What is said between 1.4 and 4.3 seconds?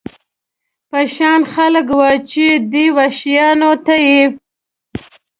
خلک و، چې دې وحشیانو ته یې.